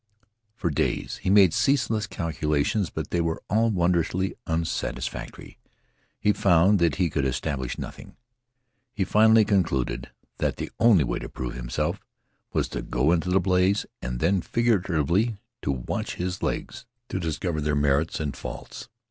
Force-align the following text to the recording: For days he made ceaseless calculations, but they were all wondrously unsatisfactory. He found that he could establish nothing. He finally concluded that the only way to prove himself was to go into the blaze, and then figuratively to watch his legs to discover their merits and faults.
For 0.55 0.71
days 0.71 1.17
he 1.17 1.29
made 1.29 1.53
ceaseless 1.53 2.07
calculations, 2.07 2.89
but 2.89 3.11
they 3.11 3.21
were 3.21 3.43
all 3.51 3.69
wondrously 3.69 4.33
unsatisfactory. 4.47 5.59
He 6.19 6.33
found 6.33 6.79
that 6.79 6.95
he 6.95 7.07
could 7.07 7.23
establish 7.23 7.77
nothing. 7.77 8.15
He 8.95 9.03
finally 9.03 9.45
concluded 9.45 10.09
that 10.39 10.57
the 10.57 10.71
only 10.79 11.03
way 11.03 11.19
to 11.19 11.29
prove 11.29 11.53
himself 11.53 11.99
was 12.51 12.67
to 12.69 12.81
go 12.81 13.11
into 13.11 13.29
the 13.29 13.39
blaze, 13.39 13.85
and 14.01 14.19
then 14.19 14.41
figuratively 14.41 15.37
to 15.61 15.71
watch 15.71 16.15
his 16.15 16.41
legs 16.41 16.87
to 17.09 17.19
discover 17.19 17.61
their 17.61 17.75
merits 17.75 18.19
and 18.19 18.35
faults. 18.35 18.89